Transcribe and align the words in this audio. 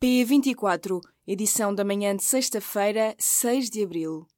P24, 0.00 1.00
edição 1.26 1.74
da 1.74 1.84
manhã 1.84 2.14
de 2.14 2.22
sexta-feira, 2.22 3.16
6 3.18 3.68
de 3.68 3.82
abril. 3.82 4.28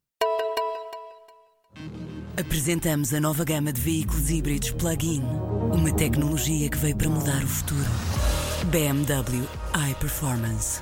Apresentamos 2.35 3.13
a 3.13 3.19
nova 3.19 3.45
gama 3.45 3.71
de 3.71 3.79
veículos 3.79 4.31
híbridos 4.31 4.71
plug-in. 4.71 5.21
Uma 5.71 5.95
tecnologia 5.95 6.67
que 6.67 6.77
veio 6.77 6.97
para 6.97 7.09
mudar 7.09 7.43
o 7.43 7.47
futuro. 7.47 7.85
BMW 8.71 9.47
iPerformance. 9.91 10.81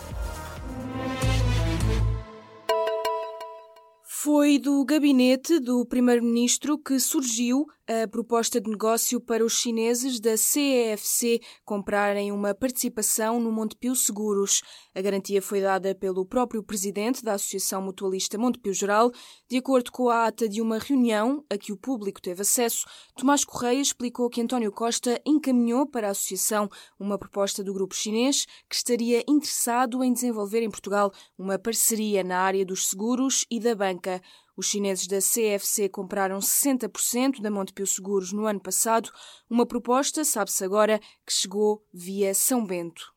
Foi 4.21 4.59
do 4.59 4.83
gabinete 4.83 5.61
do 5.61 5.85
primeiro-ministro 5.85 6.77
que 6.77 6.99
surgiu 6.99 7.65
a 7.87 8.07
proposta 8.07 8.61
de 8.61 8.69
negócio 8.69 9.19
para 9.19 9.43
os 9.43 9.53
chineses 9.53 10.19
da 10.19 10.37
CEFC 10.37 11.39
comprarem 11.65 12.31
uma 12.31 12.53
participação 12.53 13.39
no 13.39 13.51
Montepio 13.51 13.95
Seguros. 13.95 14.61
A 14.93 15.01
garantia 15.01 15.41
foi 15.41 15.59
dada 15.59 15.95
pelo 15.95 16.23
próprio 16.23 16.61
presidente 16.61 17.23
da 17.23 17.33
Associação 17.33 17.81
Mutualista 17.81 18.37
Montepio 18.37 18.75
Geral. 18.75 19.09
De 19.49 19.57
acordo 19.57 19.91
com 19.91 20.07
a 20.07 20.27
ata 20.27 20.47
de 20.47 20.61
uma 20.61 20.77
reunião 20.77 21.43
a 21.49 21.57
que 21.57 21.71
o 21.71 21.77
público 21.77 22.21
teve 22.21 22.43
acesso, 22.43 22.85
Tomás 23.15 23.43
Correia 23.43 23.81
explicou 23.81 24.29
que 24.29 24.39
António 24.39 24.71
Costa 24.71 25.19
encaminhou 25.25 25.87
para 25.87 26.09
a 26.09 26.11
associação 26.11 26.69
uma 26.99 27.17
proposta 27.17 27.63
do 27.63 27.73
grupo 27.73 27.95
chinês 27.95 28.45
que 28.69 28.75
estaria 28.75 29.23
interessado 29.27 30.03
em 30.03 30.13
desenvolver 30.13 30.61
em 30.61 30.69
Portugal 30.69 31.11
uma 31.35 31.57
parceria 31.57 32.23
na 32.23 32.37
área 32.37 32.63
dos 32.63 32.89
seguros 32.89 33.47
e 33.49 33.59
da 33.59 33.73
banca. 33.73 34.18
Os 34.55 34.67
chineses 34.67 35.07
da 35.07 35.19
CFC 35.19 35.89
compraram 35.89 36.39
60% 36.39 37.41
da 37.41 37.49
Montepio 37.49 37.87
Seguros 37.87 38.31
no 38.31 38.45
ano 38.45 38.59
passado, 38.59 39.09
uma 39.49 39.65
proposta, 39.65 40.25
sabe-se 40.25 40.63
agora, 40.63 40.99
que 41.25 41.33
chegou 41.33 41.85
via 41.93 42.33
São 42.33 42.65
Bento. 42.65 43.13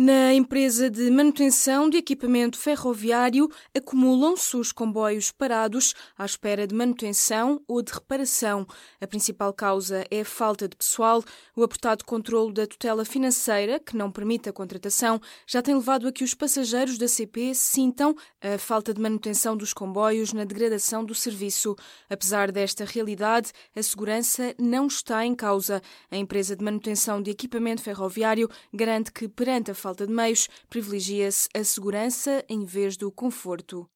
Na 0.00 0.32
empresa 0.32 0.88
de 0.88 1.10
manutenção 1.10 1.90
de 1.90 1.96
equipamento 1.96 2.56
ferroviário, 2.56 3.50
acumulam-se 3.76 4.56
os 4.56 4.70
comboios 4.70 5.32
parados 5.32 5.92
à 6.16 6.24
espera 6.24 6.68
de 6.68 6.72
manutenção 6.72 7.60
ou 7.66 7.82
de 7.82 7.92
reparação. 7.92 8.64
A 9.00 9.08
principal 9.08 9.52
causa 9.52 10.06
é 10.08 10.20
a 10.20 10.24
falta 10.24 10.68
de 10.68 10.76
pessoal. 10.76 11.24
O 11.56 11.64
apertado 11.64 12.04
controle 12.04 12.54
da 12.54 12.64
tutela 12.64 13.04
financeira, 13.04 13.80
que 13.80 13.96
não 13.96 14.08
permite 14.08 14.48
a 14.48 14.52
contratação, 14.52 15.20
já 15.44 15.60
tem 15.60 15.74
levado 15.74 16.06
a 16.06 16.12
que 16.12 16.22
os 16.22 16.32
passageiros 16.32 16.96
da 16.96 17.08
CP 17.08 17.52
sintam 17.52 18.14
a 18.40 18.56
falta 18.56 18.94
de 18.94 19.00
manutenção 19.00 19.56
dos 19.56 19.72
comboios 19.72 20.32
na 20.32 20.44
degradação 20.44 21.04
do 21.04 21.12
serviço. 21.12 21.74
Apesar 22.08 22.52
desta 22.52 22.84
realidade, 22.84 23.50
a 23.74 23.82
segurança 23.82 24.54
não 24.60 24.86
está 24.86 25.26
em 25.26 25.34
causa. 25.34 25.82
A 26.08 26.16
empresa 26.16 26.54
de 26.54 26.64
manutenção 26.64 27.20
de 27.20 27.32
equipamento 27.32 27.82
ferroviário 27.82 28.48
garante 28.72 29.10
que, 29.10 29.26
perante 29.26 29.72
a 29.72 29.74
falta 29.74 29.87
de 29.94 30.06
meios, 30.06 30.48
privilegia-se 30.68 31.48
a 31.54 31.64
segurança 31.64 32.44
em 32.48 32.64
vez 32.64 32.96
do 32.96 33.10
conforto. 33.10 33.88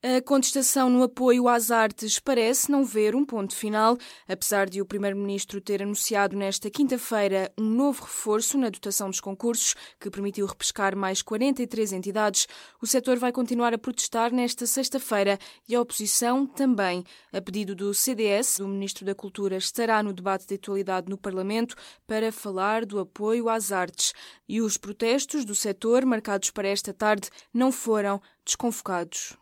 A 0.00 0.22
contestação 0.22 0.88
no 0.88 1.02
apoio 1.02 1.48
às 1.48 1.72
artes 1.72 2.20
parece 2.20 2.70
não 2.70 2.84
ver 2.84 3.16
um 3.16 3.24
ponto 3.24 3.52
final, 3.52 3.98
apesar 4.28 4.68
de 4.68 4.80
o 4.80 4.86
Primeiro-Ministro 4.86 5.60
ter 5.60 5.82
anunciado 5.82 6.36
nesta 6.36 6.70
quinta-feira 6.70 7.52
um 7.58 7.64
novo 7.64 8.04
reforço 8.04 8.56
na 8.56 8.68
dotação 8.68 9.10
dos 9.10 9.18
concursos, 9.18 9.74
que 9.98 10.08
permitiu 10.08 10.46
repescar 10.46 10.94
mais 10.94 11.20
43 11.20 11.94
entidades. 11.94 12.46
O 12.80 12.86
setor 12.86 13.18
vai 13.18 13.32
continuar 13.32 13.74
a 13.74 13.78
protestar 13.78 14.32
nesta 14.32 14.66
sexta-feira 14.66 15.36
e 15.68 15.74
a 15.74 15.80
oposição 15.80 16.46
também. 16.46 17.02
A 17.32 17.40
pedido 17.40 17.74
do 17.74 17.92
CDS, 17.92 18.60
o 18.60 18.68
Ministro 18.68 19.04
da 19.04 19.16
Cultura 19.16 19.56
estará 19.56 20.00
no 20.00 20.12
debate 20.12 20.46
de 20.46 20.54
atualidade 20.54 21.10
no 21.10 21.18
Parlamento 21.18 21.74
para 22.06 22.30
falar 22.30 22.86
do 22.86 23.00
apoio 23.00 23.48
às 23.48 23.72
artes. 23.72 24.12
E 24.48 24.60
os 24.60 24.76
protestos 24.76 25.44
do 25.44 25.56
setor, 25.56 26.06
marcados 26.06 26.52
para 26.52 26.68
esta 26.68 26.94
tarde, 26.94 27.30
não 27.52 27.72
foram 27.72 28.22
desconfocados. 28.44 29.36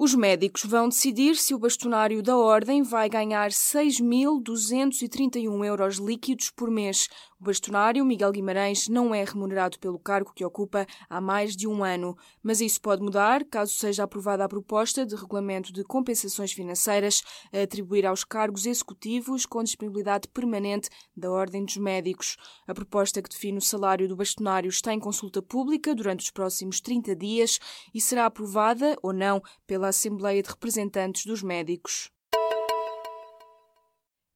Os 0.00 0.14
médicos 0.14 0.64
vão 0.64 0.88
decidir 0.88 1.34
se 1.34 1.52
o 1.52 1.58
bastonário 1.58 2.22
da 2.22 2.36
Ordem 2.36 2.84
vai 2.84 3.08
ganhar 3.08 3.50
6.231 3.50 5.66
euros 5.66 5.96
líquidos 5.96 6.50
por 6.50 6.70
mês. 6.70 7.08
O 7.40 7.44
bastonário 7.44 8.04
Miguel 8.04 8.32
Guimarães 8.32 8.88
não 8.88 9.14
é 9.14 9.22
remunerado 9.22 9.78
pelo 9.78 9.96
cargo 9.96 10.32
que 10.34 10.44
ocupa 10.44 10.84
há 11.08 11.20
mais 11.20 11.54
de 11.54 11.68
um 11.68 11.84
ano, 11.84 12.16
mas 12.42 12.60
isso 12.60 12.80
pode 12.80 13.00
mudar 13.00 13.44
caso 13.44 13.74
seja 13.74 14.02
aprovada 14.02 14.42
a 14.42 14.48
proposta 14.48 15.06
de 15.06 15.14
regulamento 15.14 15.72
de 15.72 15.84
compensações 15.84 16.50
financeiras 16.50 17.22
a 17.52 17.62
atribuir 17.62 18.04
aos 18.06 18.24
cargos 18.24 18.66
executivos 18.66 19.46
com 19.46 19.62
disponibilidade 19.62 20.26
permanente 20.26 20.90
da 21.16 21.30
Ordem 21.30 21.64
dos 21.64 21.76
Médicos. 21.76 22.36
A 22.66 22.74
proposta 22.74 23.22
que 23.22 23.30
define 23.30 23.58
o 23.58 23.62
salário 23.62 24.08
do 24.08 24.16
bastonário 24.16 24.68
está 24.68 24.92
em 24.92 24.98
consulta 24.98 25.40
pública 25.40 25.94
durante 25.94 26.24
os 26.24 26.32
próximos 26.32 26.80
30 26.80 27.14
dias 27.14 27.60
e 27.94 28.00
será 28.00 28.26
aprovada 28.26 28.98
ou 29.00 29.12
não 29.12 29.40
pela 29.64 29.88
Assembleia 29.88 30.42
de 30.42 30.48
Representantes 30.48 31.24
dos 31.24 31.40
Médicos. 31.40 32.10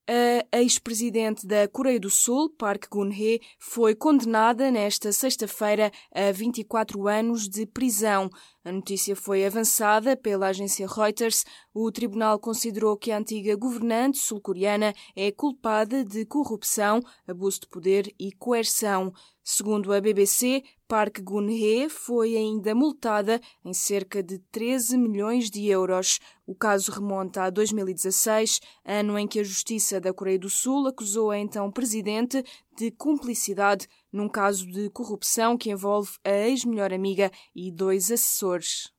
A 0.08 0.58
ex-presidente 0.58 1.46
da 1.46 1.68
Coreia 1.68 2.00
do 2.00 2.10
Sul, 2.10 2.50
Park 2.58 2.86
Geun-hye, 2.92 3.40
foi 3.56 3.94
condenada 3.94 4.68
nesta 4.68 5.12
sexta-feira 5.12 5.92
a 6.12 6.32
24 6.32 7.06
anos 7.06 7.48
de 7.48 7.64
prisão. 7.66 8.28
A 8.64 8.72
notícia 8.72 9.14
foi 9.14 9.46
avançada 9.46 10.16
pela 10.16 10.48
agência 10.48 10.88
Reuters. 10.88 11.44
O 11.72 11.90
tribunal 11.92 12.40
considerou 12.40 12.96
que 12.96 13.12
a 13.12 13.18
antiga 13.18 13.54
governante 13.54 14.18
sul-coreana 14.18 14.92
é 15.14 15.30
culpada 15.30 16.04
de 16.04 16.26
corrupção, 16.26 17.00
abuso 17.26 17.60
de 17.60 17.68
poder 17.68 18.12
e 18.18 18.32
coerção. 18.32 19.12
Segundo 19.44 19.92
a 19.92 20.00
BBC, 20.00 20.64
Park 20.92 21.22
Geun-hye 21.26 21.88
foi 21.88 22.36
ainda 22.36 22.74
multada 22.74 23.40
em 23.64 23.72
cerca 23.72 24.22
de 24.22 24.38
13 24.38 24.98
milhões 24.98 25.50
de 25.50 25.66
euros. 25.66 26.20
O 26.46 26.54
caso 26.54 26.92
remonta 26.92 27.44
a 27.44 27.48
2016, 27.48 28.60
ano 28.84 29.18
em 29.18 29.26
que 29.26 29.40
a 29.40 29.42
Justiça 29.42 29.98
da 29.98 30.12
Coreia 30.12 30.38
do 30.38 30.50
Sul 30.50 30.86
acusou 30.86 31.30
a 31.30 31.38
então 31.38 31.72
presidente 31.72 32.44
de 32.76 32.90
cumplicidade 32.90 33.88
num 34.12 34.28
caso 34.28 34.66
de 34.66 34.90
corrupção 34.90 35.56
que 35.56 35.70
envolve 35.70 36.10
a 36.22 36.30
ex-melhor 36.30 36.92
amiga 36.92 37.32
e 37.56 37.72
dois 37.72 38.10
assessores. 38.10 38.92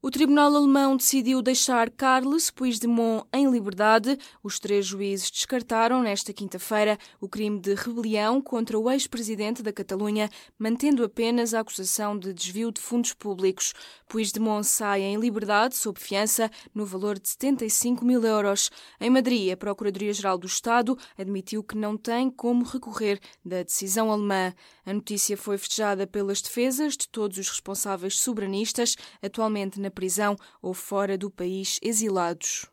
O 0.00 0.12
tribunal 0.12 0.54
alemão 0.54 0.96
decidiu 0.96 1.42
deixar 1.42 1.90
Carles 1.90 2.52
Puigdemont 2.52 3.26
em 3.32 3.50
liberdade. 3.50 4.16
Os 4.44 4.60
três 4.60 4.86
juízes 4.86 5.28
descartaram 5.28 6.00
nesta 6.00 6.32
quinta-feira 6.32 6.96
o 7.20 7.28
crime 7.28 7.58
de 7.58 7.74
rebelião 7.74 8.40
contra 8.40 8.78
o 8.78 8.88
ex-presidente 8.88 9.60
da 9.60 9.72
Catalunha, 9.72 10.30
mantendo 10.56 11.02
apenas 11.02 11.52
a 11.52 11.58
acusação 11.58 12.16
de 12.16 12.32
desvio 12.32 12.70
de 12.70 12.80
fundos 12.80 13.12
públicos. 13.12 13.74
Puigdemont 14.08 14.64
sai 14.64 15.00
em 15.00 15.18
liberdade 15.18 15.74
sob 15.74 15.98
fiança 15.98 16.48
no 16.72 16.86
valor 16.86 17.18
de 17.18 17.30
75 17.30 18.04
mil 18.04 18.22
euros. 18.22 18.70
Em 19.00 19.10
Madrid, 19.10 19.50
a 19.50 19.56
Procuradoria-Geral 19.56 20.38
do 20.38 20.46
Estado 20.46 20.96
admitiu 21.18 21.64
que 21.64 21.76
não 21.76 21.96
tem 21.96 22.30
como 22.30 22.64
recorrer 22.64 23.18
da 23.44 23.64
decisão 23.64 24.12
alemã. 24.12 24.54
A 24.88 24.94
notícia 24.94 25.36
foi 25.36 25.58
festejada 25.58 26.06
pelas 26.06 26.40
defesas 26.40 26.96
de 26.96 27.06
todos 27.10 27.36
os 27.36 27.50
responsáveis 27.50 28.18
soberanistas, 28.18 28.96
atualmente 29.20 29.78
na 29.78 29.90
prisão 29.90 30.34
ou 30.62 30.72
fora 30.72 31.18
do 31.18 31.30
país 31.30 31.78
exilados. 31.82 32.64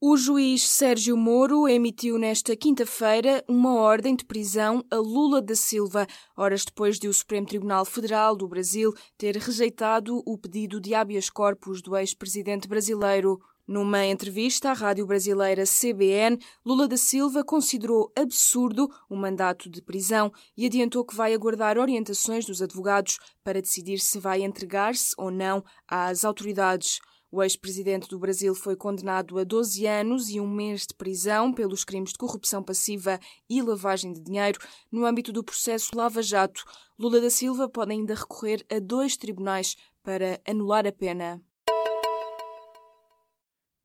O 0.00 0.16
juiz 0.16 0.62
Sérgio 0.68 1.16
Moro 1.16 1.66
emitiu 1.66 2.16
nesta 2.16 2.54
quinta-feira 2.54 3.44
uma 3.48 3.74
ordem 3.74 4.14
de 4.14 4.24
prisão 4.24 4.84
a 4.88 4.94
Lula 4.94 5.42
da 5.42 5.56
Silva, 5.56 6.06
horas 6.36 6.64
depois 6.64 6.96
de 7.00 7.08
o 7.08 7.12
Supremo 7.12 7.48
Tribunal 7.48 7.84
Federal 7.84 8.36
do 8.36 8.46
Brasil 8.46 8.94
ter 9.16 9.36
rejeitado 9.36 10.22
o 10.24 10.38
pedido 10.38 10.80
de 10.80 10.94
habeas 10.94 11.28
corpus 11.28 11.82
do 11.82 11.96
ex-presidente 11.96 12.68
brasileiro. 12.68 13.40
Numa 13.68 14.06
entrevista 14.06 14.70
à 14.70 14.72
rádio 14.72 15.04
brasileira 15.04 15.64
CBN, 15.64 16.38
Lula 16.64 16.88
da 16.88 16.96
Silva 16.96 17.44
considerou 17.44 18.10
absurdo 18.16 18.88
o 19.10 19.14
mandato 19.14 19.68
de 19.68 19.82
prisão 19.82 20.32
e 20.56 20.64
adiantou 20.64 21.04
que 21.04 21.14
vai 21.14 21.34
aguardar 21.34 21.76
orientações 21.76 22.46
dos 22.46 22.62
advogados 22.62 23.18
para 23.44 23.60
decidir 23.60 23.98
se 23.98 24.18
vai 24.18 24.40
entregar-se 24.40 25.14
ou 25.18 25.30
não 25.30 25.62
às 25.86 26.24
autoridades. 26.24 26.98
O 27.30 27.42
ex-presidente 27.42 28.08
do 28.08 28.18
Brasil 28.18 28.54
foi 28.54 28.74
condenado 28.74 29.38
a 29.38 29.44
12 29.44 29.86
anos 29.86 30.30
e 30.30 30.40
um 30.40 30.48
mês 30.48 30.86
de 30.86 30.94
prisão 30.94 31.52
pelos 31.52 31.84
crimes 31.84 32.12
de 32.12 32.18
corrupção 32.18 32.62
passiva 32.62 33.20
e 33.50 33.60
lavagem 33.60 34.14
de 34.14 34.20
dinheiro 34.22 34.58
no 34.90 35.04
âmbito 35.04 35.30
do 35.30 35.44
processo 35.44 35.90
Lava 35.94 36.22
Jato. 36.22 36.64
Lula 36.98 37.20
da 37.20 37.28
Silva 37.28 37.68
pode 37.68 37.92
ainda 37.92 38.14
recorrer 38.14 38.64
a 38.72 38.78
dois 38.78 39.14
tribunais 39.14 39.76
para 40.02 40.40
anular 40.46 40.86
a 40.86 40.92
pena. 40.92 41.42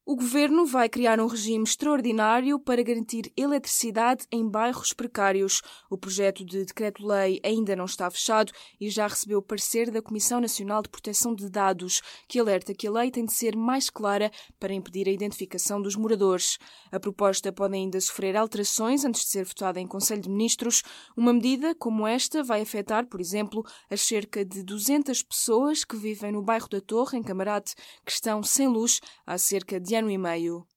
O 0.06 0.18
governo 0.18 0.66
vai 0.66 0.90
criar 0.90 1.18
um 1.22 1.28
regime 1.28 1.64
extraordinário 1.64 2.60
para 2.60 2.84
garantir 2.84 3.32
eletricidade 3.38 4.26
em 4.30 4.46
bairros 4.46 4.92
precários. 4.92 5.62
O 5.90 5.98
projeto 5.98 6.44
de 6.44 6.66
decreto-lei 6.66 7.40
ainda 7.42 7.74
não 7.74 7.86
está 7.86 8.12
fechado 8.12 8.52
e 8.82 8.90
já 8.90 9.08
recebeu 9.08 9.42
parecer 9.42 9.90
da 9.90 10.02
Comissão 10.02 10.42
Nacional 10.42 10.82
de 10.82 10.90
Proteção 10.90 11.34
de 11.34 11.50
Dados, 11.50 12.02
que 12.28 12.38
alerta 12.38 12.74
que 12.74 12.86
a 12.86 12.92
lei 12.92 13.12
tem 13.12 13.24
de 13.24 13.32
ser 13.32 13.56
mais 13.56 13.90
clara 13.90 14.30
para 14.60 14.74
impedir 14.74 15.08
a 15.08 15.12
identificação 15.12 15.82
dos 15.82 15.96
moradores. 15.96 16.58
A 16.92 17.00
proposta 17.00 17.54
pode 17.54 17.76
ainda 17.76 18.02
sofrer 18.02 18.36
alterações 18.36 19.06
antes 19.06 19.22
de 19.22 19.30
ser 19.30 19.46
votada 19.46 19.80
em 19.80 19.88
Conselho 19.88 20.22
de 20.22 20.30
Ministros. 20.30 20.84
Uma 21.16 21.32
medida 21.32 21.74
como 21.74 22.06
esta 22.06 22.44
vai 22.44 22.62
afetar, 22.62 23.08
por 23.08 23.22
exemplo, 23.22 23.64
as 23.90 24.02
cerca 24.02 24.44
de 24.44 24.64
200 24.64 25.24
pessoas 25.24 25.86
que 25.86 25.96
vivem 25.96 26.34
no 26.34 26.42
bairro 26.42 26.68
da 26.68 26.82
Torre, 26.82 27.18
em 27.18 27.24
Camarate, 27.24 27.74
que 28.06 28.12
estão 28.12 28.44
sem 28.44 28.68
luz 28.68 29.00
há 29.26 29.38
cerca 29.38 29.80
de 29.80 29.93
ano 29.96 30.10
e 30.10 30.18
meio. 30.18 30.68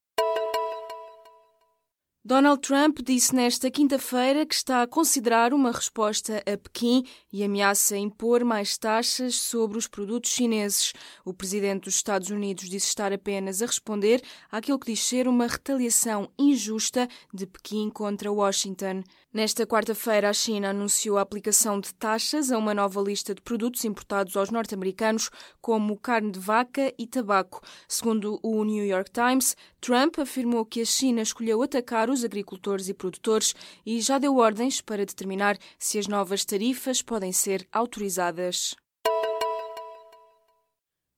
Donald 2.28 2.60
Trump 2.60 2.98
disse 3.04 3.32
nesta 3.32 3.70
quinta-feira 3.70 4.44
que 4.44 4.52
está 4.56 4.82
a 4.82 4.86
considerar 4.88 5.54
uma 5.54 5.70
resposta 5.70 6.42
a 6.44 6.58
Pequim 6.58 7.04
e 7.32 7.44
ameaça 7.44 7.96
impor 7.96 8.42
mais 8.42 8.76
taxas 8.76 9.36
sobre 9.36 9.78
os 9.78 9.86
produtos 9.86 10.32
chineses. 10.32 10.92
O 11.24 11.32
presidente 11.32 11.84
dos 11.84 11.94
Estados 11.94 12.28
Unidos 12.28 12.68
disse 12.68 12.88
estar 12.88 13.12
apenas 13.12 13.62
a 13.62 13.66
responder 13.66 14.20
àquilo 14.50 14.76
que 14.76 14.90
diz 14.90 15.04
ser 15.04 15.28
uma 15.28 15.46
retaliação 15.46 16.28
injusta 16.36 17.06
de 17.32 17.46
Pequim 17.46 17.88
contra 17.90 18.32
Washington. 18.32 19.04
Nesta 19.32 19.66
quarta-feira, 19.66 20.30
a 20.30 20.32
China 20.32 20.70
anunciou 20.70 21.18
a 21.18 21.20
aplicação 21.20 21.78
de 21.78 21.92
taxas 21.94 22.50
a 22.50 22.56
uma 22.56 22.72
nova 22.72 23.02
lista 23.02 23.34
de 23.34 23.42
produtos 23.42 23.84
importados 23.84 24.34
aos 24.34 24.50
norte-americanos, 24.50 25.28
como 25.60 25.98
carne 25.98 26.32
de 26.32 26.40
vaca 26.40 26.90
e 26.98 27.06
tabaco. 27.06 27.60
Segundo 27.86 28.40
o 28.42 28.64
New 28.64 28.84
York 28.86 29.10
Times, 29.10 29.54
Trump 29.78 30.18
afirmou 30.18 30.64
que 30.64 30.80
a 30.80 30.86
China 30.86 31.20
escolheu 31.20 31.62
atacar 31.62 32.08
os 32.08 32.15
agricultores 32.24 32.88
e 32.88 32.94
produtores 32.94 33.54
e 33.84 34.00
já 34.00 34.18
deu 34.18 34.36
ordens 34.36 34.80
para 34.80 35.04
determinar 35.04 35.58
se 35.78 35.98
as 35.98 36.06
novas 36.06 36.44
tarifas 36.44 37.02
podem 37.02 37.32
ser 37.32 37.66
autorizadas. 37.72 38.74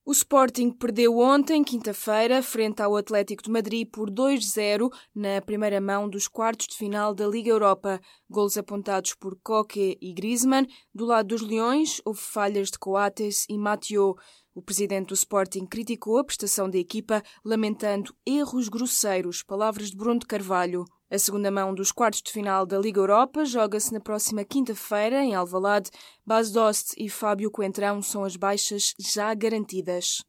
O 0.08 0.12
Sporting 0.12 0.70
perdeu 0.70 1.18
ontem, 1.18 1.62
quinta-feira, 1.62 2.42
frente 2.42 2.80
ao 2.80 2.96
Atlético 2.96 3.42
de 3.42 3.50
Madrid 3.50 3.86
por 3.92 4.10
2-0 4.10 4.90
na 5.14 5.38
primeira 5.42 5.82
mão 5.82 6.08
dos 6.08 6.26
quartos 6.26 6.66
de 6.68 6.76
final 6.76 7.14
da 7.14 7.26
Liga 7.26 7.50
Europa. 7.50 8.00
Golos 8.26 8.56
apontados 8.56 9.12
por 9.12 9.38
Coque 9.42 9.98
e 10.00 10.14
Griezmann. 10.14 10.66
Do 10.94 11.04
lado 11.04 11.28
dos 11.28 11.42
Leões, 11.42 12.00
houve 12.06 12.20
falhas 12.22 12.70
de 12.70 12.78
Coates 12.78 13.44
e 13.50 13.58
Mathieu. 13.58 14.16
O 14.54 14.62
presidente 14.62 15.08
do 15.08 15.14
Sporting 15.14 15.66
criticou 15.66 16.16
a 16.16 16.24
prestação 16.24 16.70
da 16.70 16.78
equipa, 16.78 17.22
lamentando 17.44 18.16
erros 18.24 18.70
grosseiros, 18.70 19.42
palavras 19.42 19.90
de 19.90 19.96
Bruno 19.98 20.20
de 20.20 20.26
Carvalho. 20.26 20.86
A 21.10 21.18
segunda 21.18 21.50
mão 21.50 21.74
dos 21.74 21.90
quartos 21.90 22.20
de 22.20 22.30
final 22.30 22.66
da 22.66 22.78
Liga 22.78 23.00
Europa 23.00 23.42
joga-se 23.42 23.94
na 23.94 23.98
próxima 23.98 24.44
quinta-feira 24.44 25.24
em 25.24 25.34
Alvalade. 25.34 25.90
Bas 26.24 26.50
Dost 26.50 26.92
e 26.98 27.08
Fábio 27.08 27.50
Coentrão 27.50 28.02
são 28.02 28.24
as 28.24 28.36
baixas 28.36 28.92
já 28.98 29.32
garantidas. 29.32 30.22